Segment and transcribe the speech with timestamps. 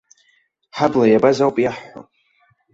[0.77, 2.01] Ҳабла иабаз ауп иаҳҳәо!